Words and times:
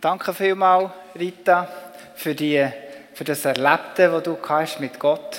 Danke 0.00 0.32
vielmals, 0.32 0.92
Rita, 1.14 1.68
für, 2.14 2.34
die, 2.34 2.66
für 3.12 3.24
das 3.24 3.44
Erlebte, 3.44 4.08
das 4.08 4.22
du 4.22 4.38
hast 4.48 4.80
mit 4.80 4.98
Gott. 4.98 5.38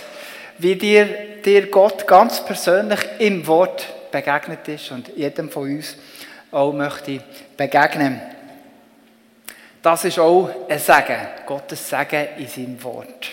Wie 0.59 0.75
dir, 0.75 1.41
dir 1.43 1.71
Gott 1.71 2.05
ganz 2.05 2.45
persönlich 2.45 2.99
im 3.17 3.47
Wort 3.47 3.87
begegnet 4.11 4.67
ist 4.67 4.91
und 4.91 5.07
jedem 5.17 5.49
von 5.49 5.63
uns 5.63 5.97
auch 6.51 6.73
möchte 6.73 7.23
begegnen. 7.57 8.21
Das 9.81 10.05
ist 10.05 10.19
auch 10.19 10.51
ein 10.69 10.77
Segen, 10.77 11.27
Gottes 11.47 11.89
Segen 11.89 12.27
in 12.37 12.47
seinem 12.47 12.83
Wort. 12.83 13.29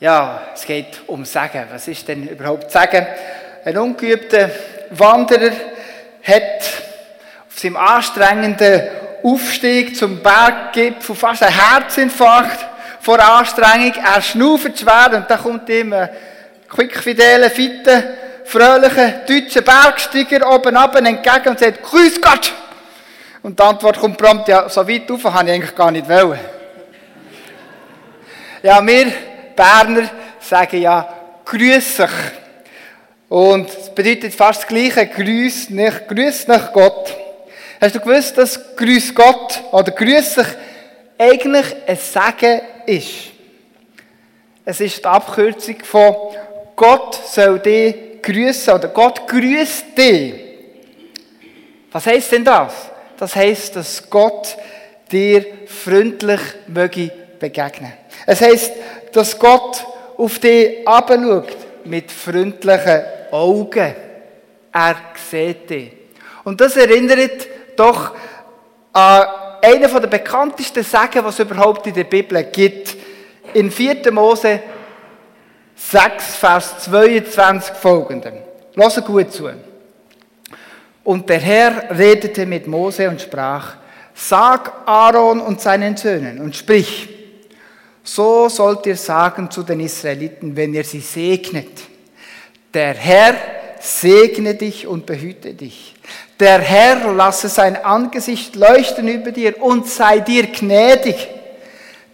Ja, 0.00 0.48
es 0.52 0.66
geht 0.66 1.02
um 1.06 1.24
Segen. 1.24 1.68
Was 1.70 1.86
ist 1.86 2.08
denn 2.08 2.26
überhaupt 2.26 2.68
Segen? 2.68 3.06
Ein 3.64 3.78
ungeübter 3.78 4.50
Wanderer 4.90 5.52
hat 6.24 6.82
auf 7.48 7.56
seinem 7.60 7.76
anstrengenden 7.76 9.03
Aufstieg 9.24 9.96
zum 9.96 10.22
Berggipfel 10.22 11.16
fast 11.16 11.42
ein 11.42 11.52
Herzinfarkt 11.52 12.66
vor 13.00 13.18
Anstrengung. 13.18 13.94
Er 13.94 14.20
schnauft 14.20 14.78
schwer 14.78 15.10
und 15.14 15.30
dann 15.30 15.40
kommt 15.40 15.68
ihm 15.70 15.94
ein 15.94 16.10
quickfidele, 16.68 17.48
fitter, 17.48 18.02
fröhlicher 18.44 19.22
deutscher 19.26 19.62
Bergsteiger 19.62 20.46
oben 20.54 20.76
ab 20.76 20.94
entgegen 20.96 21.48
und 21.48 21.58
sagt, 21.58 21.82
Grüß 21.82 22.20
Gott! 22.20 22.52
Und 23.42 23.58
die 23.58 23.62
Antwort 23.62 23.98
kommt 23.98 24.18
prompt, 24.18 24.48
ja, 24.48 24.68
so 24.68 24.86
weit 24.86 25.10
rauf 25.10 25.24
habe 25.24 25.48
ich 25.48 25.54
eigentlich 25.54 25.74
gar 25.74 25.90
nicht 25.90 26.08
wollen. 26.08 26.40
Ja, 28.62 28.86
wir 28.86 29.12
Berner 29.56 30.08
sagen 30.40 30.80
ja, 30.80 31.08
grüß 31.44 31.96
sich. 31.96 32.10
Und 33.28 33.68
es 33.68 33.94
bedeutet 33.94 34.34
fast 34.34 34.62
das 34.62 34.68
Gleiche, 34.68 35.06
grüß 35.06 35.70
nicht, 35.70 36.08
grüß 36.08 36.48
nicht 36.48 36.72
Gott. 36.72 37.23
Hast 37.84 37.96
du 37.96 38.00
gewusst, 38.00 38.38
dass 38.38 38.76
grüß 38.76 39.14
Gott 39.14 39.62
oder 39.70 39.92
grüß 39.92 40.36
sich 40.36 40.46
eigentlich 41.18 41.66
ein 41.86 41.98
Sagen 41.98 42.62
ist? 42.86 43.10
Es 44.64 44.80
ist 44.80 45.00
die 45.00 45.04
Abkürzung 45.04 45.76
von 45.82 46.14
Gott 46.74 47.14
soll 47.26 47.58
dich 47.58 48.22
grüßen 48.22 48.72
oder 48.72 48.88
Gott 48.88 49.28
grüßt 49.28 49.98
dich. 49.98 50.34
Was 51.92 52.06
heißt 52.06 52.32
denn 52.32 52.44
das? 52.46 52.72
Das 53.18 53.36
heißt, 53.36 53.76
dass 53.76 54.08
Gott 54.08 54.56
dir 55.12 55.44
freundlich 55.66 56.40
möge 56.66 57.12
begegnen. 57.38 57.92
Es 58.24 58.40
heißt, 58.40 58.72
dass 59.12 59.38
Gott 59.38 59.84
auf 60.16 60.38
dich 60.38 60.88
abschaut 60.88 61.54
mit 61.84 62.10
freundlichen 62.10 63.02
Augen. 63.30 63.94
Er 64.72 64.96
sieht 65.30 65.68
dich. 65.68 65.92
Und 66.44 66.58
das 66.62 66.78
erinnert 66.78 67.48
doch 67.76 68.12
an 68.92 69.24
einen 69.62 69.90
der 69.90 70.06
bekanntesten 70.06 70.84
Sagen, 70.84 71.24
was 71.24 71.38
es 71.38 71.46
überhaupt 71.46 71.86
in 71.86 71.94
der 71.94 72.04
Bibel 72.04 72.42
gibt. 72.44 72.96
In 73.54 73.70
4. 73.70 74.12
Mose 74.12 74.60
6, 75.76 76.36
Vers 76.36 76.84
22 76.84 77.74
folgende. 77.74 78.32
Lass 78.74 79.04
gut 79.04 79.32
zu. 79.32 79.50
Und 81.02 81.28
der 81.28 81.38
Herr 81.38 81.98
redete 81.98 82.46
mit 82.46 82.66
Mose 82.66 83.08
und 83.08 83.20
sprach, 83.20 83.76
Sag 84.14 84.72
Aaron 84.86 85.40
und 85.40 85.60
seinen 85.60 85.96
Söhnen 85.96 86.40
und 86.40 86.54
sprich, 86.54 87.08
so 88.04 88.48
sollt 88.48 88.86
ihr 88.86 88.96
sagen 88.96 89.50
zu 89.50 89.62
den 89.62 89.80
Israeliten, 89.80 90.54
wenn 90.54 90.72
ihr 90.72 90.84
sie 90.84 91.00
segnet. 91.00 91.80
Der 92.72 92.94
Herr 92.94 93.34
segne 93.84 94.54
dich 94.54 94.86
und 94.86 95.04
behüte 95.04 95.52
dich. 95.52 95.94
Der 96.40 96.58
Herr 96.58 97.12
lasse 97.12 97.50
sein 97.50 97.76
Angesicht 97.84 98.56
leuchten 98.56 99.06
über 99.08 99.30
dir 99.30 99.62
und 99.62 99.86
sei 99.86 100.20
dir 100.20 100.46
gnädig. 100.46 101.28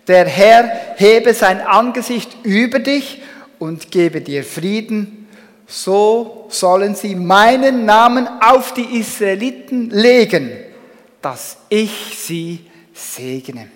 Der 0.08 0.26
Herr 0.26 0.68
hebe 0.96 1.32
sein 1.32 1.60
Angesicht 1.60 2.36
über 2.42 2.80
dich 2.80 3.22
und 3.60 3.92
gebe 3.92 4.20
dir 4.20 4.42
Frieden. 4.42 5.28
So 5.68 6.46
sollen 6.48 6.96
sie 6.96 7.14
meinen 7.14 7.84
Namen 7.84 8.28
auf 8.40 8.74
die 8.74 8.98
Israeliten 8.98 9.90
legen, 9.90 10.50
dass 11.22 11.56
ich 11.68 12.18
sie 12.18 12.68
segne. 12.92 13.68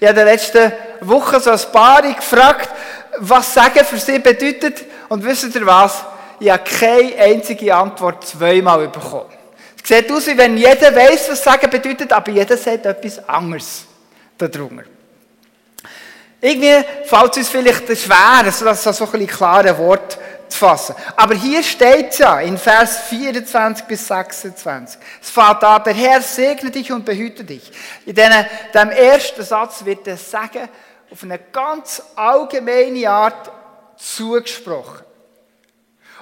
In 0.00 0.14
der 0.14 0.24
letzten 0.24 0.72
Woche 1.02 1.40
so 1.40 1.50
ein 1.50 1.60
paar 1.72 2.00
gefragt, 2.00 2.70
was 3.18 3.52
Sagen 3.52 3.84
für 3.84 3.98
sie 3.98 4.18
bedeutet. 4.18 4.82
Und 5.10 5.22
wisst 5.22 5.54
ihr 5.54 5.66
was? 5.66 6.04
Ich 6.44 6.50
habe 6.50 6.62
keine 6.62 7.16
einzige 7.16 7.74
Antwort 7.74 8.26
zweimal 8.26 8.86
bekommen. 8.88 9.32
Es 9.82 9.88
sieht 9.88 10.12
aus, 10.12 10.26
wie 10.26 10.36
wenn 10.36 10.58
jeder 10.58 10.94
weiß, 10.94 11.30
was 11.30 11.42
Sagen 11.42 11.70
bedeutet, 11.70 12.12
aber 12.12 12.30
jeder 12.30 12.54
sagt 12.58 12.84
etwas 12.84 13.26
anderes 13.26 13.86
darunter. 14.36 14.84
Irgendwie 16.42 16.84
fällt 17.06 17.30
es 17.30 17.38
uns 17.38 17.48
vielleicht 17.48 17.86
schwer, 17.98 18.52
so 18.52 18.66
ein 18.68 18.74
bisschen 18.74 19.26
klare 19.26 19.78
Wort 19.78 20.18
zu 20.46 20.58
fassen. 20.58 20.94
Aber 21.16 21.34
hier 21.34 21.62
steht 21.62 22.10
es 22.10 22.18
ja 22.18 22.38
in 22.40 22.58
Vers 22.58 22.98
24 23.08 23.86
bis 23.86 24.06
26. 24.06 25.00
Es 25.22 25.30
fällt 25.30 25.64
an, 25.64 25.82
der 25.82 25.94
Herr 25.94 26.20
segne 26.20 26.70
dich 26.70 26.92
und 26.92 27.06
behüte 27.06 27.42
dich. 27.42 27.72
In 28.04 28.14
diesem 28.14 28.90
ersten 28.90 29.42
Satz 29.42 29.82
wird 29.82 30.06
das 30.06 30.30
Sagen 30.30 30.68
auf 31.10 31.22
eine 31.22 31.38
ganz 31.38 32.02
allgemeine 32.14 33.08
Art 33.08 33.50
zugesprochen. 33.96 35.13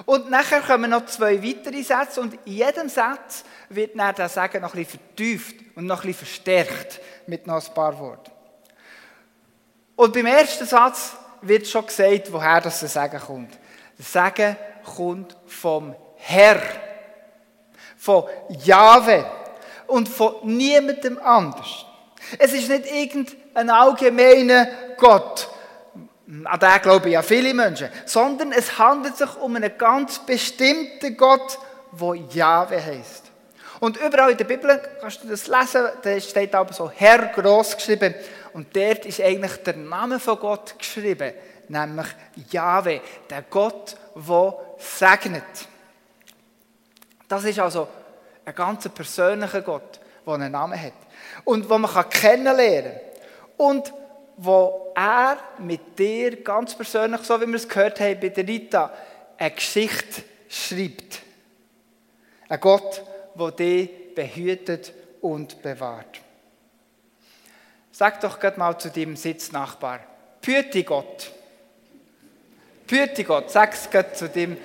Und 0.05 0.29
nachher 0.29 0.61
kommen 0.61 0.89
noch 0.89 1.05
zwei 1.05 1.41
weitere 1.43 1.83
Sätze 1.83 2.21
und 2.21 2.33
in 2.45 2.53
jedem 2.53 2.89
Satz 2.89 3.43
wird 3.69 3.97
dann 3.97 4.15
das 4.15 4.33
Sagen 4.33 4.61
noch 4.61 4.73
ein 4.73 4.83
bisschen 4.83 4.99
vertieft 4.99 5.55
und 5.75 5.85
noch 5.85 6.03
ein 6.03 6.13
verstärkt 6.13 6.99
mit 7.27 7.45
noch 7.45 7.65
ein 7.65 7.73
paar 7.73 7.97
Worten. 7.99 8.31
Und 9.95 10.13
beim 10.13 10.25
ersten 10.25 10.65
Satz 10.65 11.13
wird 11.41 11.67
schon 11.67 11.85
gesagt, 11.85 12.31
woher 12.31 12.61
das 12.61 12.79
Sagen 12.79 13.19
kommt. 13.19 13.57
Das 13.97 14.11
Sagen 14.11 14.57
kommt 14.95 15.37
vom 15.45 15.95
Herr, 16.17 16.61
von 17.97 18.23
Jahwe 18.49 19.25
und 19.87 20.09
von 20.09 20.35
niemandem 20.43 21.19
anders. 21.19 21.85
Es 22.39 22.53
ist 22.53 22.69
nicht 22.69 22.91
irgendein 22.91 23.69
allgemeiner 23.69 24.67
Gott, 24.97 25.49
an 26.45 26.59
den 26.59 26.81
glauben 26.81 27.11
ja 27.11 27.21
viele 27.21 27.53
Menschen, 27.53 27.89
sondern 28.05 28.51
es 28.53 28.77
handelt 28.77 29.17
sich 29.17 29.35
um 29.37 29.55
einen 29.55 29.77
ganz 29.77 30.19
bestimmten 30.19 31.17
Gott, 31.17 31.59
der 31.91 32.15
Jahwe 32.31 32.83
heißt. 32.83 33.23
Und 33.79 33.97
überall 33.97 34.31
in 34.31 34.37
der 34.37 34.45
Bibel 34.45 34.81
kannst 35.01 35.23
du 35.23 35.27
das 35.27 35.47
lesen, 35.47 35.85
da 36.01 36.19
steht 36.21 36.55
aber 36.55 36.71
so 36.71 36.89
Herr 36.89 37.27
groß 37.27 37.75
geschrieben. 37.75 38.15
Und 38.53 38.73
dort 38.73 39.05
ist 39.05 39.19
eigentlich 39.19 39.57
der 39.57 39.75
Name 39.75 40.19
von 40.19 40.39
Gott 40.39 40.79
geschrieben, 40.79 41.33
nämlich 41.67 42.07
Jahwe, 42.49 43.01
der 43.29 43.41
Gott, 43.49 43.97
der 44.15 44.53
segnet. 44.77 45.43
Das 47.27 47.43
ist 47.43 47.59
also 47.59 47.87
ein 48.45 48.55
ganz 48.55 48.87
persönlicher 48.87 49.61
Gott, 49.61 49.99
der 50.25 50.33
einen 50.33 50.51
Namen 50.51 50.81
hat. 50.81 50.93
Und 51.43 51.69
wo 51.69 51.77
man 51.77 52.09
kennenlernen 52.09 52.93
kann. 52.93 53.67
Und 53.67 53.93
wo 54.37 54.91
er 54.95 55.37
mit 55.59 55.97
dir 55.97 56.43
ganz 56.43 56.75
persönlich, 56.75 57.21
so 57.21 57.39
wie 57.39 57.47
wir 57.47 57.55
es 57.55 57.67
gehört 57.67 57.99
haben 57.99 58.19
bei 58.19 58.29
der 58.29 58.47
Rita, 58.47 58.91
eine 59.37 59.51
Geschichte 59.51 60.23
schreibt. 60.49 61.21
Ein 62.49 62.59
Gott, 62.59 63.01
der 63.35 63.51
dich 63.51 63.89
behütet 64.15 64.93
und 65.21 65.61
bewahrt. 65.61 66.21
Sag 67.91 68.19
doch 68.21 68.39
gerade 68.39 68.59
mal 68.59 68.77
zu 68.77 68.89
deinem 68.89 69.15
Sitznachbar, 69.15 69.99
Püti 70.41 70.83
Gott. 70.83 71.31
Püti 72.87 73.23
Gott, 73.23 73.49
sag 73.51 73.73
es 73.73 73.89
gerade 73.89 74.13
zu 74.13 74.29
dem, 74.29 74.57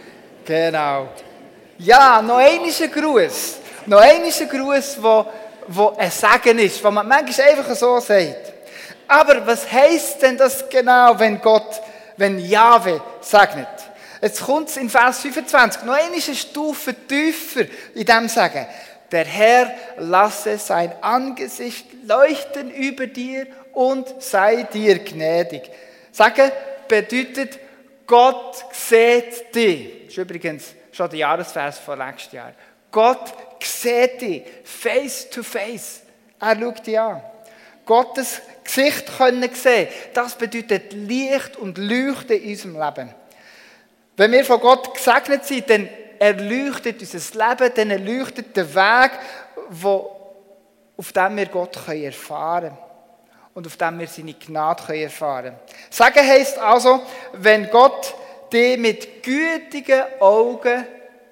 genau. 0.44 1.08
Ja, 1.78 2.20
noch 2.20 2.38
ein 2.38 2.60
Gruß. 2.90 3.58
Noch 3.86 4.00
ein 4.00 4.22
Gruß, 4.22 5.02
wo, 5.02 5.26
wo 5.68 5.94
ein 5.96 6.10
Segen 6.10 6.58
ist, 6.58 6.82
wo 6.82 6.90
man 6.90 7.06
manchmal 7.06 7.48
einfach 7.50 7.74
so 7.74 8.00
sagt. 8.00 8.47
Aber 9.08 9.46
was 9.46 9.70
heißt 9.70 10.22
denn 10.22 10.36
das 10.36 10.68
genau, 10.68 11.18
wenn 11.18 11.40
Gott, 11.40 11.80
wenn 12.16 12.38
Jahwe 12.38 13.02
segnet? 13.20 13.66
Jetzt 14.20 14.42
kommt 14.42 14.68
es 14.68 14.76
in 14.76 14.90
Vers 14.90 15.20
25, 15.20 15.82
noch 15.84 15.94
eine 15.94 16.20
Stufe 16.20 16.94
tiefer 16.94 17.64
in 17.94 18.04
dem 18.04 18.28
Sagen. 18.28 18.66
Der 19.10 19.24
Herr 19.24 19.72
lasse 19.96 20.58
sein 20.58 20.92
Angesicht 21.00 21.86
leuchten 22.06 22.70
über 22.70 23.06
dir 23.06 23.46
und 23.72 24.22
sei 24.22 24.64
dir 24.64 24.98
gnädig. 24.98 25.70
Sagen 26.12 26.50
bedeutet, 26.86 27.58
Gott 28.06 28.64
sieht 28.72 29.54
dich. 29.54 30.04
Das 30.04 30.12
ist 30.12 30.18
übrigens 30.18 30.64
schon 30.92 31.08
der 31.08 31.18
Jahresvers 31.20 31.78
von 31.78 31.98
letztes 31.98 32.32
Jahr. 32.32 32.52
Gott 32.90 33.32
sieht 33.62 34.20
dich 34.20 34.42
face 34.64 35.30
to 35.30 35.42
face. 35.42 36.02
Er 36.40 36.58
schaut 36.58 36.86
dich 36.86 36.98
an. 36.98 37.22
Gottes 37.88 38.42
Gesicht 38.62 39.16
können 39.16 39.48
sehen, 39.54 39.88
das 40.12 40.36
bedeutet 40.36 40.92
Licht 40.92 41.56
und 41.56 41.78
Leuchten 41.78 42.36
in 42.36 42.50
unserem 42.50 42.74
Leben. 42.74 43.14
Wenn 44.14 44.30
wir 44.30 44.44
von 44.44 44.60
Gott 44.60 44.94
gesegnet 44.94 45.46
sind, 45.46 45.70
dann 45.70 45.88
erleuchtet 46.18 47.00
unser 47.00 47.48
Leben, 47.48 47.72
dann 47.74 47.90
erleuchtet 47.90 48.54
der 48.54 48.74
Weg, 48.74 49.12
wo 49.70 50.14
auf 50.98 51.12
dem 51.12 51.36
wir 51.36 51.46
Gott 51.46 51.76
erfahren 51.88 52.62
können 52.62 52.78
und 53.54 53.66
auf 53.66 53.76
dem 53.76 53.98
wir 53.98 54.06
seine 54.06 54.34
Gnade 54.34 55.00
erfahren 55.00 55.44
können. 55.44 55.56
Sagen 55.88 56.26
heisst 56.26 56.58
also, 56.58 57.00
wenn 57.32 57.70
Gott 57.70 58.14
dich 58.52 58.76
mit 58.76 59.22
gütigen 59.22 60.02
Augen 60.20 60.84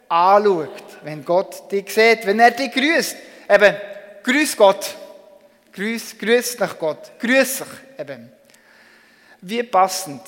anschaut, 0.09 0.71
wenn 1.03 1.23
Gott 1.23 1.71
dich 1.71 1.93
sieht, 1.93 2.25
wenn 2.25 2.41
er 2.41 2.53
dich 2.53 2.73
grüßt, 2.73 3.17
eben, 3.51 3.77
grüß 4.23 4.57
Gott, 4.57 4.95
grüß, 5.77 6.19
grüß 6.19 6.59
nach 6.59 6.79
Gott, 6.79 7.13
grüß 7.21 7.59
sich 7.59 7.67
eben. 7.99 8.33
Wie 9.43 9.63
passend, 9.63 10.23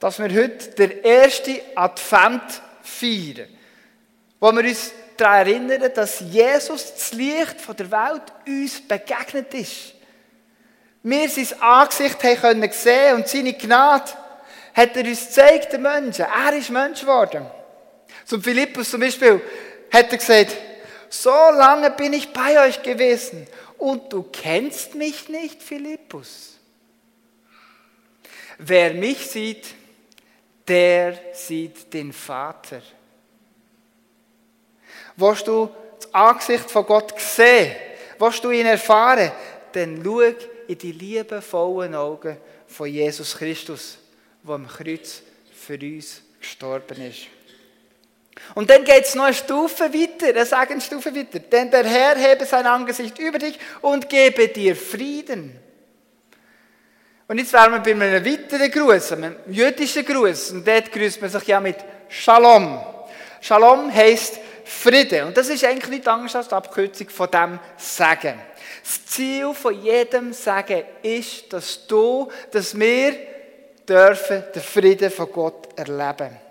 dass 0.00 0.18
wir 0.18 0.34
heute 0.34 0.70
der 0.70 1.04
erste 1.04 1.60
Advent 1.74 2.62
feiern, 2.82 3.48
wo 4.40 4.50
wir 4.52 4.64
uns 4.64 4.92
daran 5.16 5.46
erinnern, 5.46 5.92
dass 5.94 6.20
Jesus 6.20 6.94
das 6.94 7.12
Licht 7.12 7.56
der 7.78 7.90
Welt 7.90 8.22
uns 8.46 8.80
begegnet 8.80 9.52
ist. 9.54 9.94
Wir 11.02 11.28
sein 11.28 11.60
Angesicht 11.60 12.18
können 12.18 12.70
sehen 12.72 13.16
und 13.16 13.28
seine 13.28 13.52
Gnade 13.52 14.10
hat 14.74 14.96
er 14.96 15.04
uns 15.04 15.26
gezeigt, 15.26 15.72
den 15.72 15.82
Menschen. 15.82 16.26
Er 16.26 16.52
ist 16.52 16.70
Mensch 16.70 17.00
geworden. 17.00 17.46
Zum 18.24 18.42
Philippus 18.42 18.90
zum 18.90 19.00
Beispiel 19.00 19.40
hat 19.92 20.10
er 20.10 20.18
gesagt, 20.18 20.56
so 21.08 21.30
lange 21.30 21.90
bin 21.92 22.12
ich 22.12 22.32
bei 22.32 22.66
euch 22.66 22.82
gewesen 22.82 23.46
und 23.78 24.12
du 24.12 24.22
kennst 24.24 24.94
mich 24.94 25.28
nicht, 25.28 25.62
Philippus. 25.62 26.58
Wer 28.58 28.94
mich 28.94 29.26
sieht, 29.26 29.74
der 30.66 31.18
sieht 31.32 31.92
den 31.92 32.12
Vater. 32.12 32.82
Willst 35.16 35.46
du 35.46 35.70
das 35.98 36.12
Angesicht 36.14 36.70
von 36.70 36.84
Gott 36.84 37.18
sehen? 37.20 37.76
Willst 38.18 38.44
du 38.44 38.50
ihn 38.50 38.66
erfahren? 38.66 39.32
Dann 39.72 40.02
schau 40.02 40.20
in 40.20 40.78
die 40.78 40.92
liebevollen 40.92 41.94
Augen 41.94 42.36
von 42.66 42.88
Jesus 42.88 43.36
Christus, 43.36 43.98
der 44.42 44.54
am 44.54 44.66
Kreuz 44.66 45.22
für 45.54 45.78
uns 45.78 46.22
gestorben 46.40 47.00
ist. 47.02 47.26
Und 48.54 48.70
dann 48.70 48.84
geht 48.84 49.04
es 49.04 49.14
noch 49.14 49.24
eine 49.24 49.34
Stufe 49.34 49.84
weiter, 49.92 50.28
eine 50.28 50.46
Segensstufe 50.46 51.14
weiter. 51.14 51.38
Denn 51.38 51.70
der 51.70 51.84
Herr 51.84 52.16
hebe 52.16 52.44
sein 52.44 52.66
Angesicht 52.66 53.18
über 53.18 53.38
dich 53.38 53.58
und 53.80 54.08
gebe 54.08 54.48
dir 54.48 54.76
Frieden. 54.76 55.58
Und 57.28 57.38
jetzt 57.38 57.52
wären 57.52 57.72
wir 57.72 57.80
bei 57.80 57.90
einem 57.90 58.24
weiteren 58.24 58.70
Gruß, 58.70 59.12
einem 59.12 59.36
jüdischen 59.48 60.04
Gruß. 60.04 60.52
Und 60.52 60.66
dort 60.66 60.92
grüßt 60.92 61.20
man 61.20 61.30
sich 61.30 61.46
ja 61.46 61.60
mit 61.60 61.76
Shalom. 62.08 62.80
Shalom 63.40 63.92
heisst 63.92 64.38
Frieden. 64.64 65.28
Und 65.28 65.36
das 65.36 65.48
ist 65.48 65.64
eigentlich 65.64 65.90
nicht 65.90 66.08
anders 66.08 66.36
als 66.36 66.48
die 66.48 66.54
Abkürzung 66.54 67.08
von 67.08 67.30
dem 67.30 67.58
Sagen. 67.76 68.40
Das 68.82 69.06
Ziel 69.06 69.52
von 69.54 69.82
jedem 69.82 70.32
Sagen 70.32 70.84
ist, 71.02 71.52
dass 71.52 71.86
du, 71.86 72.30
dass 72.52 72.78
wir 72.78 73.16
dürfen 73.88 74.44
den 74.54 74.62
Frieden 74.62 75.10
von 75.10 75.30
Gott 75.32 75.68
erleben. 75.76 76.45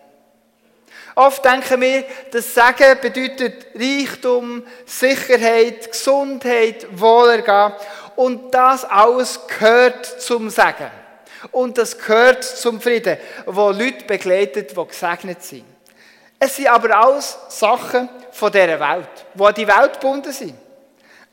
Oft 1.16 1.46
denken 1.46 1.80
wir, 1.80 2.04
das 2.32 2.54
Sagen 2.54 3.00
bedeutet 3.02 3.68
Reichtum, 3.74 4.64
Sicherheit, 4.86 5.90
Gesundheit, 5.90 6.88
Wohlergehen. 6.92 7.74
Und 8.18 8.54
das 8.54 8.84
alles 8.84 9.40
gehört 9.48 10.06
zum 10.06 10.50
Sagen. 10.50 10.92
Und 11.52 11.78
das 11.78 11.98
gehört 11.98 12.44
zum 12.44 12.82
Frieden, 12.82 13.18
wo 13.46 13.70
Leute 13.70 14.04
begleitet, 14.06 14.76
die 14.76 14.88
gesegnet 14.88 15.42
sind. 15.42 15.66
Es 16.38 16.58
sind 16.58 16.68
aber 16.68 16.98
alles 16.98 17.38
Sachen 17.48 18.10
von 18.32 18.52
dieser 18.52 18.80
Welt, 18.80 19.08
die 19.34 19.44
an 19.44 19.54
die 19.54 19.68
Welt 19.68 19.94
gebunden 19.94 20.34
sind. 20.34 20.56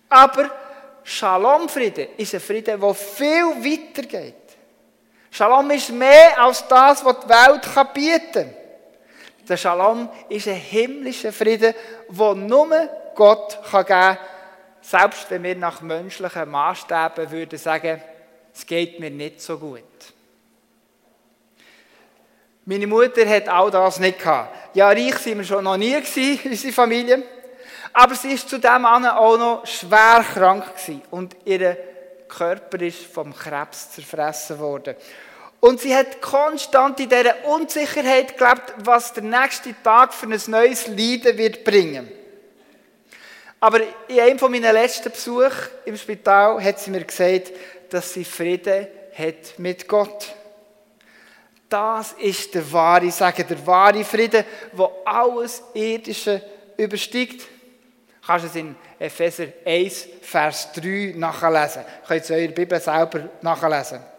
Aber 0.08 0.48
Shalom-Frieden 1.02 2.08
ist 2.16 2.34
ein 2.34 2.40
Frieden, 2.40 2.80
der 2.80 2.94
viel 2.94 3.44
weiter 3.64 4.06
geht. 4.06 4.34
Shalom 5.30 5.70
ist 5.70 5.90
mehr 5.90 6.40
als 6.40 6.66
das, 6.68 7.04
was 7.04 7.16
die 7.20 7.28
Welt 7.28 7.94
bieten 7.94 8.32
kann. 8.32 8.61
Der 9.48 9.56
Shalom 9.56 10.08
ist 10.28 10.46
ein 10.48 10.54
himmlischer 10.54 11.32
Frieden, 11.32 11.74
den 12.08 12.46
nur 12.46 12.68
Gott 13.14 13.58
geben 13.70 13.86
kann, 13.86 14.18
selbst 14.80 15.30
wenn 15.30 15.42
wir 15.42 15.56
nach 15.56 15.80
menschlichen 15.80 16.48
Maßstäben 16.48 17.30
würden 17.30 17.58
sagen, 17.58 18.02
es 18.54 18.66
geht 18.66 19.00
mir 19.00 19.10
nicht 19.10 19.40
so 19.40 19.58
gut. 19.58 19.82
Meine 22.64 22.86
Mutter 22.86 23.28
hat 23.28 23.48
all 23.48 23.70
das 23.70 23.98
nicht 23.98 24.20
gehabt. 24.20 24.54
Ja, 24.74 24.88
reich 24.88 25.18
sind 25.18 25.38
wir 25.38 25.44
schon 25.44 25.64
noch 25.64 25.76
nie 25.76 25.92
gewesen, 25.92 26.38
unsere 26.50 26.72
Familie. 26.72 27.22
Aber 27.92 28.14
sie 28.14 28.32
ist 28.32 28.48
zudem 28.48 28.86
auch 28.86 29.36
noch 29.36 29.66
schwer 29.66 30.24
krank 30.32 30.66
gewesen 30.76 31.02
und 31.10 31.36
ihr 31.44 31.76
Körper 32.28 32.80
ist 32.80 33.04
vom 33.04 33.34
Krebs 33.34 33.90
zerfressen 33.90 34.58
worden. 34.58 34.94
Und 35.64 35.80
sie 35.80 35.94
hat 35.94 36.20
konstant 36.20 36.98
in 36.98 37.08
dieser 37.08 37.44
Unsicherheit 37.44 38.36
gelebt, 38.36 38.74
was 38.78 39.12
der 39.12 39.22
nächste 39.22 39.72
Tag 39.84 40.12
für 40.12 40.26
ein 40.26 40.40
neues 40.48 40.88
Leiden 40.88 41.38
wird 41.38 41.62
bringen. 41.62 42.10
Aber 43.60 43.78
in 44.08 44.18
einem 44.18 44.40
von 44.40 44.50
meinen 44.50 44.72
letzten 44.72 45.12
Besuchen 45.12 45.52
im 45.84 45.96
Spital 45.96 46.60
hat 46.60 46.80
sie 46.80 46.90
mir 46.90 47.04
gesagt, 47.04 47.52
dass 47.90 48.12
sie 48.12 48.24
Frieden 48.24 48.88
hat 49.16 49.56
mit 49.58 49.86
Gott. 49.86 50.34
Das 51.68 52.12
ist 52.14 52.52
der 52.56 52.72
wahre 52.72 53.12
Sagen, 53.12 53.46
der 53.48 53.64
wahre 53.64 54.02
Frieden, 54.02 54.44
wo 54.72 54.90
alles 55.04 55.62
Irdische 55.74 56.42
übersteigt. 56.76 57.42
Du 57.42 58.26
kannst 58.26 58.46
es 58.46 58.56
in 58.56 58.74
Epheser 58.98 59.46
1, 59.64 60.08
Vers 60.22 60.72
3 60.72 61.14
nachlesen. 61.16 61.82
Ihr 61.82 62.08
könnt 62.08 62.24
es 62.24 62.30
in 62.30 62.36
eurer 62.36 62.52
Bibel 62.52 62.80
selber 62.80 63.28
nachlesen. 63.42 64.11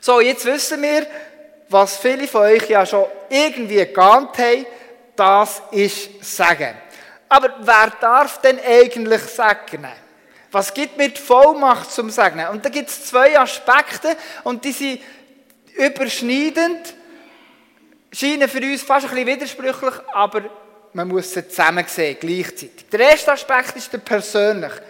So, 0.00 0.20
jetzt 0.20 0.44
wissen 0.44 0.80
wir, 0.82 1.06
was 1.68 1.96
viele 1.96 2.26
von 2.26 2.42
euch 2.42 2.68
ja 2.68 2.86
schon 2.86 3.06
irgendwie 3.28 3.84
geahnt 3.86 4.38
haben, 4.38 4.66
das 5.14 5.62
ist 5.72 6.24
Sagen. 6.24 6.74
Aber 7.28 7.56
wer 7.60 7.92
darf 8.00 8.40
denn 8.40 8.58
eigentlich 8.64 9.22
segnen? 9.22 9.92
Was 10.50 10.72
gibt 10.72 10.96
mir 10.96 11.10
die 11.10 11.20
Vollmacht 11.20 11.90
zum 11.92 12.08
Segnen? 12.08 12.48
Und 12.48 12.64
da 12.64 12.70
gibt 12.70 12.88
es 12.88 13.06
zwei 13.06 13.38
Aspekte 13.38 14.16
und 14.44 14.64
die 14.64 14.72
sind 14.72 15.00
überschneidend, 15.76 16.94
scheinen 18.10 18.48
für 18.48 18.60
uns 18.60 18.82
fast 18.82 19.06
ein 19.06 19.10
bisschen 19.10 19.26
widersprüchlich, 19.26 19.94
aber 20.12 20.44
man 20.94 21.08
muss 21.08 21.32
sie 21.32 21.46
zusammen 21.46 21.84
sehen, 21.86 22.16
gleichzeitig. 22.18 22.88
Der 22.90 23.00
erste 23.00 23.32
Aspekt 23.32 23.76
ist 23.76 23.92
der 23.92 23.98
persönliche. 23.98 24.80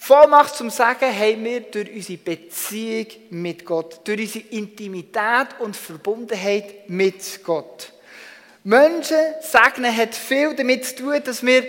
Vollmacht 0.00 0.54
zum 0.54 0.70
Sagen 0.70 1.12
haben 1.12 1.44
wir 1.44 1.60
durch 1.60 1.92
unsere 1.92 2.18
Beziehung 2.18 3.06
mit 3.30 3.64
Gott, 3.66 4.00
durch 4.04 4.20
unsere 4.20 4.44
Intimität 4.50 5.48
und 5.58 5.76
Verbundenheit 5.76 6.88
mit 6.88 7.42
Gott. 7.44 7.92
Menschen 8.62 9.18
segnen 9.40 9.94
hat 9.94 10.14
viel 10.14 10.54
damit 10.54 10.86
zu 10.86 10.96
tun, 10.96 11.20
dass 11.24 11.44
wir 11.44 11.64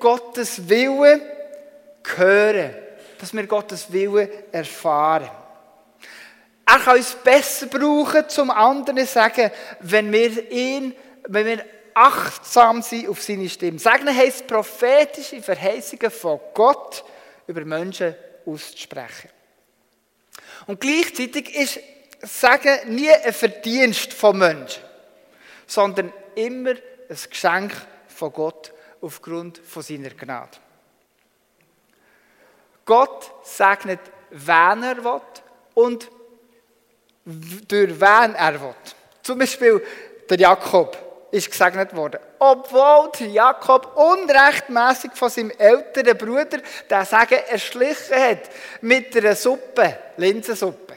Gottes 0.00 0.66
Willen 0.68 1.20
hören, 2.16 2.74
dass 3.18 3.34
wir 3.34 3.46
Gottes 3.46 3.92
Willen 3.92 4.30
erfahren. 4.50 5.30
Er 6.66 6.78
kann 6.78 6.96
uns 6.96 7.14
besser 7.14 7.66
brauchen, 7.66 8.28
zum 8.28 8.50
anderen 8.50 9.06
zu 9.06 9.12
sagen, 9.12 9.50
wenn 9.80 10.10
wir 10.10 10.50
ihn, 10.50 10.94
wenn 11.28 11.46
wir 11.46 11.64
achtsam 11.92 12.80
sind 12.80 13.08
auf 13.08 13.22
seine 13.22 13.48
Stimme. 13.48 13.78
Segnen 13.78 14.16
heisst 14.16 14.46
prophetische 14.46 15.42
Verheißungen 15.42 16.10
von 16.10 16.40
Gott 16.54 17.04
über 17.46 17.64
Menschen 17.64 18.14
auszusprechen. 18.46 19.30
Und 20.66 20.80
gleichzeitig 20.80 21.54
ist 21.54 21.80
Sagen 22.26 22.94
nie 22.94 23.10
ein 23.10 23.34
Verdienst 23.34 24.14
von 24.14 24.38
Menschen, 24.38 24.82
sondern 25.66 26.12
immer 26.34 26.70
ein 26.70 27.18
Geschenk 27.30 27.72
von 28.08 28.32
Gott 28.32 28.72
aufgrund 29.02 29.58
von 29.58 29.82
seiner 29.82 30.10
Gnade. 30.10 30.56
Gott 32.86 33.30
segnet, 33.44 34.00
wen 34.30 34.82
er 34.82 35.04
will 35.04 35.20
und 35.74 36.10
durch 37.24 38.00
wen 38.00 38.34
er 38.34 38.60
will. 38.60 38.74
Zum 39.22 39.38
Beispiel 39.38 39.84
der 40.28 40.38
Jakob 40.38 40.96
ist 41.34 41.50
gesegnet 41.50 41.94
worden. 41.96 42.20
Obwohl 42.38 43.10
Jakob 43.26 43.96
unrechtmäßig 43.96 45.10
von 45.14 45.28
seinem 45.28 45.50
älteren 45.58 46.16
Bruder 46.16 46.58
den 46.90 47.04
Segen 47.04 47.44
erschlichen 47.48 48.14
hat 48.14 48.50
mit 48.80 49.16
einer 49.16 49.34
Suppe, 49.34 49.98
Linsensuppe. 50.16 50.94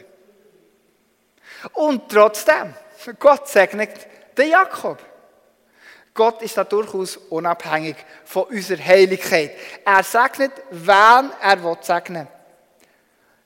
Und 1.74 2.08
trotzdem, 2.12 2.74
Gott 3.20 3.48
segnet 3.48 3.90
den 4.38 4.52
Jakob. 4.52 5.00
Gott 6.14 6.42
ist 6.44 6.56
da 6.56 6.64
durchaus 6.64 7.18
unabhängig 7.18 7.96
von 8.24 8.44
unserer 8.44 8.84
Heiligkeit. 8.84 9.52
Er 9.84 10.04
segnet, 10.04 10.52
wen 10.70 11.32
er 11.42 11.64
will 11.64 11.78
segnen. 11.82 12.28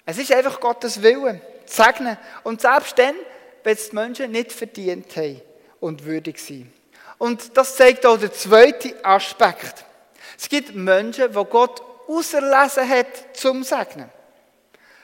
Es 0.05 0.17
ist 0.17 0.33
einfach 0.33 0.59
Gottes 0.59 1.01
Wille, 1.01 1.39
zu 1.65 1.83
segnen. 1.83 2.17
Und 2.43 2.59
selbst 2.59 2.99
dann, 2.99 3.15
wenn 3.63 3.73
es 3.73 3.89
die 3.89 3.95
Menschen 3.95 4.31
nicht 4.31 4.51
verdient 4.51 5.15
haben 5.15 5.41
und 5.79 6.03
würdig 6.03 6.37
sind. 6.37 6.80
Und 7.21 7.55
das 7.55 7.75
zeigt 7.75 8.03
auch 8.07 8.17
der 8.17 8.33
zweite 8.33 8.95
Aspekt. 9.05 9.85
Es 10.39 10.49
gibt 10.49 10.73
Menschen, 10.73 11.31
die 11.31 11.45
Gott 11.51 11.79
auserlesen 12.07 12.89
hat 12.89 13.37
zum 13.37 13.63
Segnen. 13.63 14.09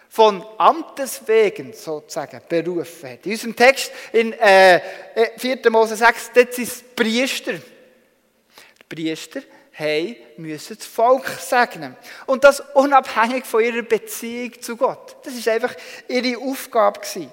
Von 0.09 0.43
Amtes 0.57 1.21
wegen 1.27 1.74
sozusagen 1.74 2.41
berufen 2.50 3.12
hat. 3.12 3.24
In 3.24 3.33
unserem 3.33 3.55
Text 3.55 3.91
in 4.13 4.33
äh, 4.33 4.81
4. 5.38 5.63
Äh, 5.63 5.69
Mose 5.69 5.95
6, 5.95 6.31
dort 6.33 6.55
sind 6.55 6.67
es 6.67 6.81
Priester. 6.95 7.53
Die 7.53 8.95
Priester 8.95 9.41
haben 9.74 10.15
müssen 10.38 10.75
das 10.75 10.88
Volk 10.88 11.27
segnen. 11.39 11.95
Und 12.25 12.43
das 12.43 12.63
unabhängig 12.74 13.45
von 13.45 13.63
ihrer 13.63 13.83
Beziehung 13.83 14.59
zu 14.59 14.75
Gott. 14.75 15.17
Das 15.24 15.36
ist 15.36 15.47
einfach 15.47 15.75
ihre 16.07 16.41
Aufgabe 16.41 17.00
gewesen. 17.00 17.31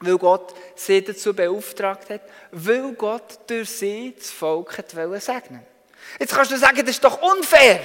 Weil 0.00 0.18
Gott 0.18 0.54
sie 0.74 1.02
dazu 1.02 1.34
beauftragt 1.34 2.10
hat, 2.10 2.22
weil 2.50 2.92
Gott 2.92 3.38
durch 3.46 3.70
sie 3.70 4.14
das 4.16 4.30
Volk 4.30 4.78
hat 4.78 4.90
segnen 4.90 5.64
Jetzt 6.18 6.34
kannst 6.34 6.50
du 6.50 6.56
sagen, 6.56 6.76
das 6.76 6.90
ist 6.90 7.04
doch 7.04 7.20
unfair. 7.22 7.80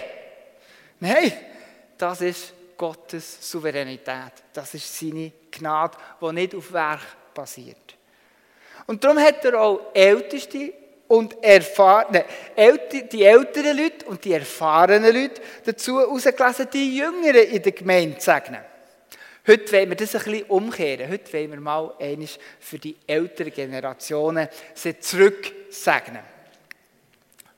Nein, 0.99 1.31
das 1.97 2.21
ist 2.21 2.53
Gottes 2.77 3.49
Souveränität. 3.49 4.33
Das 4.53 4.73
ist 4.73 4.99
seine 4.99 5.31
Gnade, 5.51 5.97
die 6.21 6.33
nicht 6.33 6.55
auf 6.55 6.71
Werk 6.73 7.33
basiert. 7.33 7.95
Und 8.87 9.03
darum 9.03 9.19
hat 9.19 9.45
er 9.45 9.61
auch 9.61 9.93
Älteste 9.93 10.73
und 11.07 11.43
erfahrene, 11.43 12.25
die 13.11 13.23
älteren 13.23 13.77
Leute 13.77 14.05
und 14.05 14.23
die 14.23 14.33
erfahrenen 14.33 15.13
Leute 15.13 15.41
dazu 15.65 15.99
ausgelesen, 15.99 16.67
die 16.71 16.97
Jüngeren 16.97 17.47
in 17.49 17.61
der 17.61 17.71
Gemeinde 17.71 18.19
segnen. 18.19 18.61
Heute 19.49 19.71
wollen 19.71 19.89
wir 19.89 19.95
das 19.95 20.13
ein 20.15 20.21
bisschen 20.21 20.43
umkehren. 20.43 21.09
Heute 21.09 21.33
wollen 21.33 21.49
wir 21.49 21.59
mal 21.59 21.91
eines 21.99 22.37
für 22.59 22.77
die 22.77 22.95
älteren 23.07 23.51
Generationen 23.51 24.47
sie 24.75 24.99
zurück 24.99 25.51
segnen. 25.71 26.21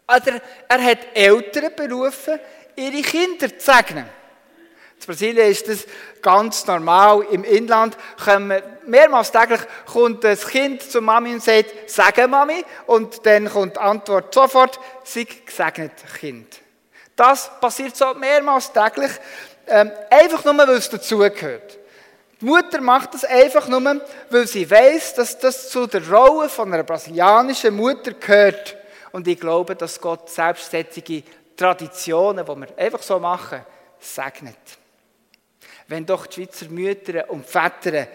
Also 0.07 0.31
er 0.69 0.83
hat 0.85 0.99
Eltern 1.13 1.75
berufen, 1.75 2.39
ihre 2.77 3.01
Kinder 3.01 3.49
zu 3.49 3.65
segnen. 3.65 4.05
In 4.05 5.05
Brasilien 5.05 5.51
ist 5.51 5.67
das 5.67 5.85
ganz 6.21 6.65
normal. 6.65 7.25
Im 7.29 7.43
Inland 7.43 7.97
kommen 8.23 8.61
mehrmals 8.85 9.33
täglich 9.33 9.59
kommt 9.85 10.23
das 10.23 10.47
Kind 10.47 10.81
zu 10.83 11.01
Mami 11.01 11.33
und 11.33 11.43
sagt, 11.43 11.89
sage 11.89 12.25
Mami. 12.25 12.63
Und 12.85 13.25
dann 13.25 13.49
kommt 13.49 13.75
die 13.75 13.81
Antwort 13.81 14.33
sofort, 14.33 14.79
sei 15.03 15.27
gesegnet 15.45 15.91
Kind. 16.21 16.61
Das 17.17 17.51
passiert 17.59 17.97
so 17.97 18.13
mehrmals 18.13 18.71
täglich, 18.71 19.11
ähm, 19.67 19.91
einfach 20.09 20.45
nur, 20.45 20.57
weil 20.57 20.69
es 20.69 20.89
dazugehört. 20.89 21.80
Die 22.41 22.45
Mutter 22.45 22.81
macht 22.81 23.13
das 23.13 23.23
einfach 23.23 23.67
nur, 23.67 24.01
weil 24.31 24.47
sie 24.47 24.69
weiß, 24.69 25.13
dass 25.13 25.37
das 25.37 25.69
zu 25.69 25.85
der 25.85 26.07
Rolle 26.09 26.49
von 26.49 26.73
einer 26.73 26.83
brasilianischen 26.83 27.75
Mutter 27.75 28.13
gehört. 28.13 28.75
Und 29.11 29.27
ich 29.27 29.39
glaube, 29.39 29.75
dass 29.75 30.01
Gott 30.01 30.27
selbstständige 30.27 31.21
Traditionen, 31.55 32.43
die 32.43 32.55
wir 32.55 32.77
einfach 32.79 33.03
so 33.03 33.19
machen, 33.19 33.63
segnet. 33.99 34.57
Wenn 35.87 36.05
doch 36.05 36.25
die 36.25 36.45
Schweizer 36.45 36.69
Mütter 36.69 37.29
und 37.29 37.45
Väter 37.45 38.07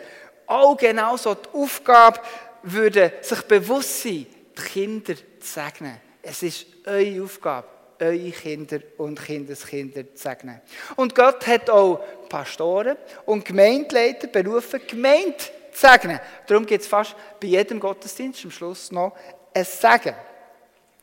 auch 0.46 0.76
genauso 0.76 1.34
die 1.34 1.48
Aufgabe 1.52 2.20
würden, 2.64 3.12
sich 3.20 3.42
bewusst 3.42 4.02
sein, 4.02 4.26
die 4.58 4.62
Kinder 4.62 5.14
zu 5.14 5.22
segnen. 5.40 6.00
Es 6.20 6.42
ist 6.42 6.66
eure 6.84 7.22
Aufgabe, 7.22 7.68
eure 8.00 8.30
Kinder 8.30 8.80
und 8.98 9.22
Kindeskinder 9.22 10.14
zu 10.14 10.22
segnen. 10.22 10.60
Und 10.96 11.14
Gott 11.14 11.46
hat 11.46 11.70
auch 11.70 12.00
Pastoren 12.28 12.96
und 13.24 13.44
Gemeindeleiter 13.44 14.26
berufen, 14.26 14.80
Gemeinde 14.86 15.36
zu 15.38 15.80
segnen. 15.80 16.20
Darum 16.46 16.66
gibt 16.66 16.82
es 16.82 16.88
fast 16.88 17.14
bei 17.40 17.48
jedem 17.48 17.80
Gottesdienst 17.80 18.44
am 18.44 18.50
Schluss 18.50 18.90
noch 18.90 19.16
ein 19.54 19.64
Segen. 19.64 20.14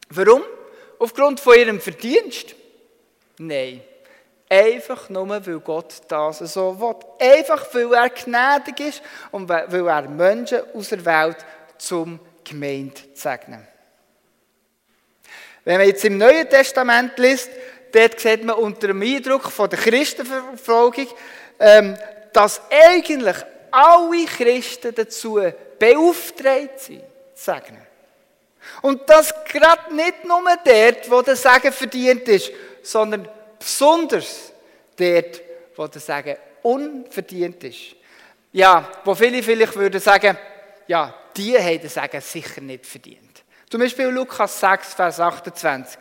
Warum? 0.09 0.43
Aufgrund 0.99 1.39
von 1.39 1.55
ihrem 1.55 1.79
Verdienst? 1.79 2.55
Nein. 3.37 3.81
Einfach 4.49 5.09
nur, 5.09 5.27
weil 5.27 5.59
Gott 5.59 5.95
das 6.07 6.39
so 6.39 6.79
will. 6.79 6.95
Einfach, 7.19 7.73
weil 7.73 7.93
er 7.93 8.09
gnädig 8.09 8.79
ist 8.79 9.01
und 9.31 9.49
weil 9.49 9.87
er 9.87 10.07
Menschen 10.07 10.61
aus 10.73 10.89
der 10.89 11.03
Welt 11.03 11.37
zum 11.77 12.19
Gemeinde 12.43 13.01
segnen. 13.15 13.67
Wenn 15.65 15.77
man 15.77 15.87
jetzt 15.87 16.03
im 16.05 16.17
Neuen 16.17 16.49
Testament 16.49 17.17
liest, 17.17 17.49
dort 17.91 18.19
sieht 18.19 18.43
man 18.43 18.55
unter 18.55 18.87
dem 18.87 19.01
Eindruck 19.01 19.49
von 19.51 19.69
der 19.69 19.79
Christenverfolgung, 19.79 21.07
ähm, 21.59 21.97
dass 22.33 22.61
eigentlich 22.69 23.37
alle 23.71 24.25
Christen 24.25 24.93
dazu 24.93 25.39
beauftragt 25.79 26.79
sind, 26.79 27.01
zu 27.33 27.45
segnen. 27.45 27.81
Und 28.81 29.09
das 29.09 29.33
gerade 29.45 29.93
nicht 29.93 30.23
nur 30.25 30.41
dort, 30.63 31.09
wo 31.09 31.21
der 31.21 31.35
Segen 31.35 31.71
verdient 31.71 32.27
ist, 32.27 32.51
sondern 32.81 33.27
besonders 33.59 34.51
dort, 34.95 35.41
wo 35.75 35.87
der 35.87 36.01
Segen 36.01 36.37
unverdient 36.61 37.63
ist. 37.63 37.95
Ja, 38.51 38.89
wo 39.03 39.15
viele 39.15 39.41
vielleicht 39.41 39.75
würden 39.75 39.99
sagen, 39.99 40.37
ja, 40.87 41.13
die 41.35 41.57
haben 41.57 41.81
den 41.81 41.89
Segen 41.89 42.21
sicher 42.21 42.61
nicht 42.61 42.85
verdient. 42.85 43.32
Zum 43.73 43.81
Beispiel 43.81 44.05
Lukas 44.05 44.59
6, 44.59 44.93
Vers 44.93 45.19
28. 45.19 45.97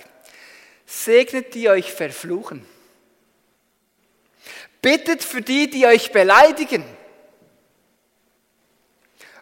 Segnet 0.84 1.54
die 1.54 1.70
euch 1.70 1.90
verfluchen. 1.90 2.66
Bittet 4.82 5.24
für 5.24 5.40
die, 5.40 5.70
die 5.70 5.86
euch 5.86 6.12
beleidigen. 6.12 6.84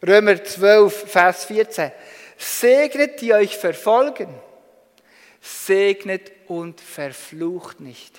Römer 0.07 0.45
12, 0.45 1.11
Vers 1.11 1.47
14. 1.47 1.91
Segnet 2.39 3.21
die 3.21 3.35
euch 3.35 3.57
verfolgen. 3.57 4.33
Segnet 5.41 6.31
und 6.47 6.81
verflucht 6.81 7.81
nicht. 7.81 8.17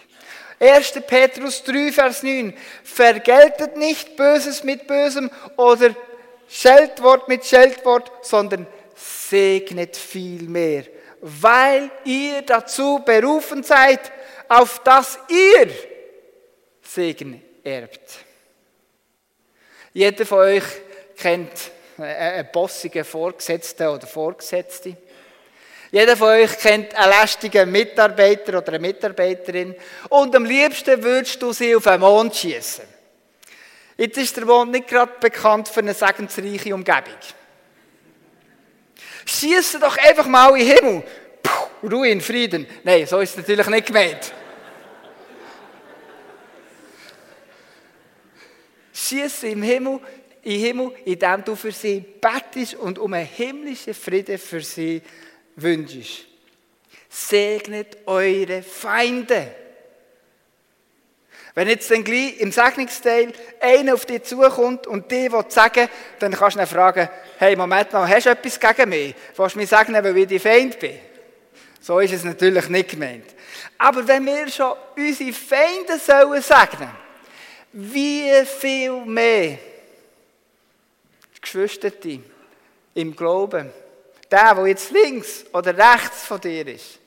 1. 0.59 0.91
Petrus 1.07 1.63
3, 1.63 1.93
Vers 1.93 2.21
9. 2.21 2.53
Vergeltet 2.83 3.77
nicht 3.77 4.17
Böses 4.17 4.65
mit 4.65 4.87
Bösem 4.87 5.31
oder 5.55 5.95
Scheldwort 6.49 7.29
mit 7.29 7.45
Scheldwort, 7.45 8.11
sondern 8.23 8.67
segnet 9.29 9.95
vielmehr, 9.95 10.85
weil 11.21 11.89
ihr 12.05 12.41
dazu 12.41 13.01
berufen 13.05 13.63
seid, 13.63 14.11
auf 14.47 14.79
dass 14.79 15.17
ihr 15.29 15.69
Segen 16.81 17.41
erbt. 17.63 18.19
Jeder 19.93 20.25
von 20.25 20.39
euch 20.39 20.63
kennt 21.17 21.51
einen 21.97 22.47
bossigen 22.51 23.03
Vorgesetzten 23.03 23.87
oder 23.87 24.07
Vorgesetzte. 24.07 24.97
Jeder 25.91 26.15
von 26.15 26.29
euch 26.29 26.57
kennt 26.57 26.95
einen 26.95 27.11
lästigen 27.19 27.71
Mitarbeiter 27.71 28.57
oder 28.57 28.69
eine 28.69 28.79
Mitarbeiterin 28.79 29.75
und 30.09 30.35
am 30.35 30.45
liebsten 30.45 31.03
würdest 31.03 31.41
du 31.41 31.51
sie 31.51 31.75
auf 31.75 31.83
den 31.83 31.99
Mond 31.99 32.35
schießen. 32.35 32.85
Jetzt 33.97 34.17
ist 34.17 34.37
der 34.37 34.45
Mond 34.45 34.71
nicht 34.71 34.87
gerade 34.87 35.11
bekannt 35.19 35.67
für 35.67 35.81
eine 35.81 35.93
segensreiche 35.93 36.73
Umgebung. 36.73 37.19
Schieße 39.25 39.79
doch 39.79 39.97
einfach 39.97 40.27
mal 40.27 40.57
in 40.57 40.65
den 40.65 40.75
Himmel. 40.75 41.03
Puh, 41.43 41.87
Ruhe 41.89 42.09
in 42.09 42.21
Frieden. 42.21 42.67
Nein, 42.83 43.05
so 43.05 43.19
ist 43.19 43.31
es 43.31 43.37
natürlich 43.37 43.67
nicht 43.67 43.87
gemeint. 43.87 44.33
Schieße 48.93 49.47
im 49.47 49.63
Himmel, 49.63 49.99
im 50.43 50.59
Himmel, 50.59 50.91
indem 51.05 51.43
du 51.43 51.55
für 51.55 51.71
sie 51.71 51.99
bettest 51.99 52.75
und 52.75 52.99
um 52.99 53.13
einen 53.13 53.27
himmlischen 53.27 53.93
Frieden 53.93 54.37
für 54.37 54.61
sie 54.61 55.01
wünschst. 55.55 56.25
Segnet 57.09 57.97
eure 58.05 58.61
Feinde. 58.63 59.51
Wenn 61.53 61.67
jetzt 61.67 61.91
dann 61.91 62.03
gleich 62.03 62.39
im 62.39 62.51
Segnungsteil 62.51 63.33
einer 63.59 63.93
auf 63.93 64.05
dich 64.05 64.23
zukommt 64.23 64.87
und 64.87 65.11
dir 65.11 65.31
will 65.31 65.43
sagen, 65.49 65.89
dann 66.19 66.31
kannst 66.31 66.55
du 66.55 66.61
ihn 66.61 66.67
fragen, 66.67 67.09
hey, 67.37 67.55
Moment 67.55 67.91
mal, 67.91 68.07
hast 68.07 68.25
du 68.25 68.29
etwas 68.29 68.59
gegen 68.59 68.89
mich? 68.89 69.15
Willst 69.35 69.55
du 69.55 69.59
mich 69.59 69.69
segnen, 69.69 70.03
weil 70.03 70.17
ich 70.17 70.27
dein 70.27 70.39
Feind 70.39 70.79
bin? 70.79 70.97
So 71.81 71.99
ist 71.99 72.13
es 72.13 72.23
natürlich 72.23 72.69
nicht 72.69 72.91
gemeint. 72.91 73.25
Aber 73.77 74.07
wenn 74.07 74.25
wir 74.25 74.47
schon 74.49 74.75
unsere 74.95 75.33
Feinde 75.33 75.99
sollen 75.99 76.41
segnen, 76.41 76.91
wie 77.73 78.31
viel 78.45 79.05
mehr 79.05 79.57
Geschwisterte 81.41 82.19
im 82.93 83.15
Glauben, 83.15 83.71
der, 84.29 84.55
der 84.55 84.67
jetzt 84.67 84.91
links 84.91 85.45
oder 85.51 85.75
rechts 85.75 86.23
von 86.23 86.39
dir 86.39 86.67
ist, 86.67 87.00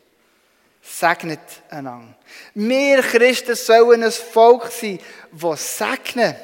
segnet 0.84 1.40
einander. 1.70 2.14
Wir 2.54 3.00
Christen 3.02 3.56
sollen 3.56 4.04
ein 4.04 4.12
Volk 4.12 4.70
sein, 4.70 4.98
das 5.32 5.78
segnen, 5.78 6.36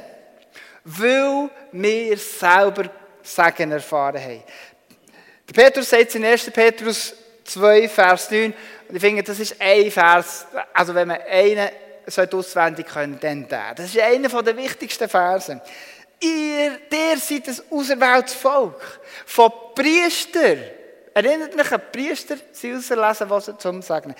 weil 0.85 1.51
wir 1.73 2.17
selber 2.17 2.91
Segen 3.23 3.71
erfahren 3.71 4.21
haben. 4.21 4.43
Der 5.49 5.63
Petrus 5.63 5.91
sagt 5.91 6.15
in 6.15 6.25
1. 6.25 6.51
Petrus 6.51 7.15
2, 7.45 7.89
Vers 7.89 8.31
9, 8.31 8.55
und 8.89 8.97
ich 8.97 9.01
finde, 9.01 9.23
das 9.23 9.39
ist 9.39 9.57
ein 9.61 9.91
Vers, 9.91 10.47
also 10.73 10.95
wenn 10.95 11.09
man 11.09 11.21
einen 11.21 11.69
auswendig 12.33 12.87
können, 12.87 13.19
dann 13.21 13.47
der. 13.49 13.75
Das 13.75 13.87
ist 13.87 14.01
einer 14.01 14.43
der 14.43 14.57
wichtigsten 14.57 15.09
Versen. 15.09 15.61
Ihr, 16.21 16.79
der 16.91 17.17
seid 17.19 17.49
ein 17.49 17.57
auserwähltes 17.71 18.35
Volk. 18.35 19.01
Von 19.27 19.53
Priester. 19.75 20.57
Erinnert 21.13 21.57
mich 21.57 21.73
an 21.73 21.83
Priester, 21.93 22.37
sie 22.53 22.73
auserlesen, 22.73 23.29
was 23.31 23.47
sie 23.47 23.59
zum 23.59 23.83
Sagen. 23.83 24.15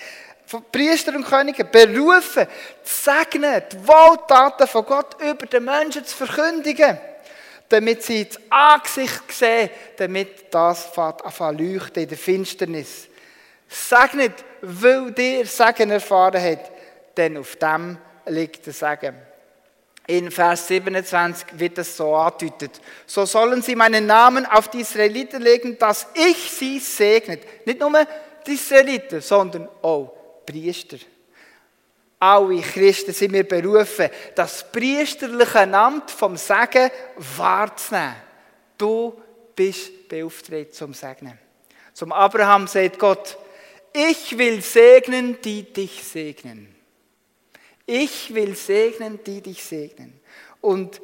von 0.51 0.65
Priester 0.69 1.15
und 1.15 1.25
Königen 1.25 1.69
berufen, 1.71 2.45
zu 2.83 3.11
segnen, 3.11 3.63
die 3.71 3.87
Wohltaten 3.87 4.67
von 4.67 4.85
Gott 4.85 5.15
über 5.21 5.45
den 5.45 5.63
Menschen 5.63 6.03
zu 6.03 6.15
verkündigen, 6.25 6.97
damit 7.69 8.03
sie 8.03 8.25
das 8.25 8.37
Angesicht 8.49 9.31
sehen, 9.31 9.69
damit 9.97 10.53
das 10.53 10.97
anfängt 10.97 11.61
leuchten 11.61 12.03
in 12.03 12.09
der 12.09 12.17
Finsternis. 12.17 13.07
Segnet, 13.69 14.43
weil 14.61 15.11
dir 15.11 15.45
Segen 15.45 15.91
erfahren 15.91 16.43
hat, 16.43 16.69
denn 17.15 17.37
auf 17.37 17.55
dem 17.55 17.97
liegt 18.25 18.65
der 18.65 18.73
Segen. 18.73 19.30
In 20.07 20.31
Vers 20.31 20.67
27 20.67 21.59
wird 21.59 21.77
es 21.77 21.95
so 21.95 22.15
angedeutet. 22.15 22.81
So 23.05 23.25
sollen 23.25 23.61
sie 23.61 23.75
meinen 23.75 24.07
Namen 24.07 24.45
auf 24.45 24.67
die 24.69 24.81
Israeliten 24.81 25.41
legen, 25.41 25.77
dass 25.77 26.07
ich 26.15 26.51
sie 26.51 26.79
segnet. 26.79 27.41
Nicht 27.65 27.79
nur 27.79 28.05
die 28.45 28.53
Israeliten, 28.53 29.21
sondern 29.21 29.69
auch 29.81 30.11
Priester. 30.45 30.97
Alle 32.19 32.61
Christen 32.61 33.13
sind 33.13 33.33
wir 33.33 33.47
berufen, 33.47 34.09
das 34.35 34.71
priesterliche 34.71 35.73
Amt 35.73 36.11
vom 36.11 36.37
Segen 36.37 36.91
wahrzunehmen. 37.37 38.15
Du 38.77 39.19
bist 39.55 40.07
beauftragt 40.07 40.75
zum 40.75 40.93
Segnen. 40.93 41.39
Zum 41.93 42.11
Abraham 42.11 42.67
sagt 42.67 42.99
Gott, 42.99 43.37
ich 43.93 44.37
will 44.37 44.61
segnen, 44.61 45.41
die 45.41 45.73
dich 45.73 46.03
segnen. 46.03 46.75
Ich 47.85 48.33
will 48.33 48.55
segnen, 48.55 49.19
die 49.23 49.41
dich 49.41 49.63
segnen. 49.63 50.19
Und 50.61 51.01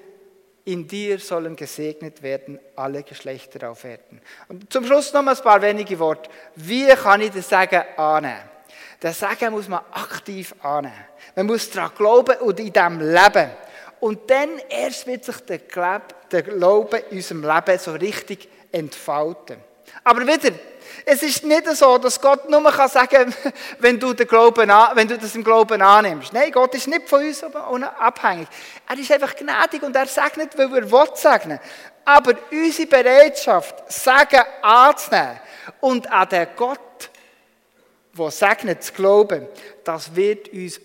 in 0.66 0.88
dir 0.88 1.18
sollen 1.20 1.56
gesegnet 1.56 2.22
werden 2.22 2.60
alle 2.76 3.04
Geschlechter 3.04 3.72
auf 3.72 3.86
Erden. 3.86 4.22
Und 4.50 4.72
zum 4.72 4.86
Schluss 4.86 5.14
noch 5.14 5.24
mal 5.24 5.36
ein 5.36 5.42
paar 5.42 5.62
wenige 5.62 5.98
Worte. 5.98 6.30
Wie 6.56 6.88
kann 6.88 7.22
ich 7.22 7.32
das 7.32 7.48
Sagen 7.48 7.84
annehmen? 7.96 8.42
Das 9.00 9.20
Sagen 9.20 9.52
muss 9.52 9.70
man 9.70 9.80
aktiv 9.92 10.54
annehmen. 10.62 11.06
Man 11.36 11.46
muss 11.46 11.70
daran 11.70 11.92
glauben 11.96 12.36
und 12.40 12.60
in 12.60 12.74
dem 12.74 13.00
leben. 13.00 13.52
Und 14.00 14.30
dann 14.30 14.50
erst 14.70 15.08
wird 15.08 15.24
sich 15.24 15.38
der 15.40 15.60
Glaube 15.60 16.98
in 17.10 17.18
unserem 17.18 17.44
Leben 17.44 17.80
so 17.80 17.94
richtig 17.94 18.50
entfalten. 18.72 19.58
Aber 20.04 20.26
wieder, 20.26 20.52
es 21.06 21.24
ist 21.24 21.44
nicht 21.46 21.68
so, 21.76 21.98
dass 21.98 22.20
Gott 22.20 22.50
nur 22.50 22.70
kann 22.72 22.90
sagen 22.90 23.34
wenn 23.80 24.00
du, 24.00 24.14
den 24.14 24.28
Glauben 24.28 24.70
wenn 24.94 25.08
du 25.08 25.18
das 25.18 25.36
im 25.36 25.44
Glauben 25.44 25.82
annimmst. 25.82 26.34
Nein, 26.34 26.52
Gott 26.52 26.76
ist 26.76 26.88
nicht 26.88 27.08
von 27.08 27.26
uns 27.26 27.44
abhängig. 27.44 28.48
Er 28.88 28.98
ist 28.98 29.12
einfach 29.12 29.36
gnädig 29.36 29.84
und 29.84 29.96
er 29.96 30.06
segnet, 30.06 30.58
weil 30.58 30.66
er 30.66 30.92
will 30.92 31.08
segnen. 31.14 31.60
Aber 32.04 32.34
unsere 32.52 32.88
Bereitschaft, 32.88 33.92
Sagen 33.92 34.44
anzunehmen 34.62 35.40
und 35.80 36.12
an 36.12 36.28
den 36.30 36.48
Gott, 36.56 36.80
der 38.14 38.32
segnet, 38.32 38.84
zu 38.84 38.94
glauben, 38.94 39.48
das 39.84 40.16
wird 40.16 40.50
uns 40.50 40.82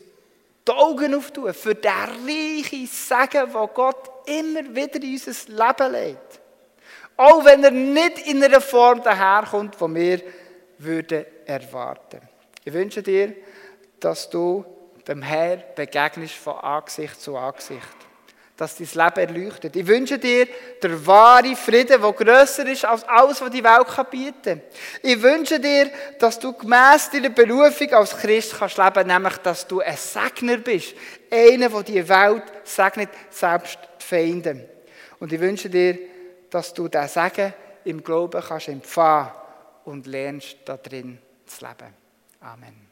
die 0.67 0.73
Augen 0.73 1.15
auftun 1.17 1.53
für 1.55 1.75
den 1.75 1.91
reichen 1.91 2.87
Segen, 2.87 3.53
den 3.53 3.69
Gott 3.75 4.11
immer 4.27 4.63
wieder 4.75 5.03
in 5.03 5.13
unser 5.13 5.33
Leben 5.49 5.93
legt. 5.93 6.42
Auch 7.23 7.45
wenn 7.45 7.63
er 7.63 7.71
nicht 7.71 8.27
in 8.27 8.43
einer 8.43 8.61
Form 8.61 9.01
daherkommt, 9.01 9.77
die 9.81 9.95
wir 9.95 10.21
würden 10.79 11.25
erwarten. 11.47 12.21
Ich 12.65 12.73
wünsche 12.73 13.01
dir, 13.01 13.33
dass 14.01 14.29
du 14.29 14.65
dem 15.07 15.23
Herrn 15.23 15.63
begegnest 15.77 16.35
von 16.35 16.55
Angesicht 16.55 17.21
zu 17.21 17.37
Angesicht. 17.37 17.87
Dass 18.57 18.75
dein 18.77 18.89
Leben 18.89 19.37
erleuchtet. 19.37 19.77
Ich 19.77 19.87
wünsche 19.87 20.19
dir 20.19 20.49
der 20.83 21.07
wahre 21.07 21.55
Frieden, 21.55 22.01
der 22.01 22.13
grösser 22.13 22.67
ist 22.67 22.85
als 22.85 23.05
alles, 23.05 23.41
was 23.41 23.51
die 23.51 23.63
Welt 23.63 24.11
bieten 24.11 24.43
kann. 24.43 24.63
Ich 25.01 25.23
wünsche 25.23 25.61
dir, 25.61 25.91
dass 26.19 26.41
du 26.41 26.53
gemäss 26.53 27.09
deiner 27.09 27.31
Berufung 27.31 27.93
als 27.93 28.19
Christ 28.19 28.59
kannst 28.59 28.79
leben, 28.79 29.07
nämlich, 29.07 29.37
dass 29.39 29.69
du 29.69 29.81
ein 29.81 29.97
Segner 29.97 30.57
bist. 30.57 30.97
Einer, 31.31 31.69
der 31.69 31.83
die 31.85 32.09
Welt 32.09 32.43
segnet, 32.65 33.11
selbst 33.31 33.79
die 34.01 34.05
Feinde. 34.05 34.69
Und 35.21 35.33
ich 35.33 35.39
wünsche 35.39 35.71
dir, 35.71 36.12
dass 36.53 36.75
du 36.75 36.87
das 36.87 37.15
Sagen 37.15 37.55
im 37.85 38.05
Glauben 38.05 38.41
kannst 38.41 38.69
empfangen 38.69 39.33
und 39.85 40.07
lernst, 40.07 40.59
da 40.67 40.77
drin 40.77 41.19
zu 41.47 41.65
leben. 41.65 41.95
Amen. 42.41 42.92